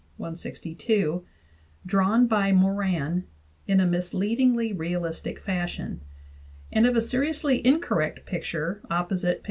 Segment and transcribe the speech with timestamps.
[0.17, 1.23] 162),
[1.85, 3.23] drawn by Moran
[3.67, 6.01] in a mislead ingly realistic fashion;
[6.71, 9.39] and of a seriously incorrect picture (opposite p.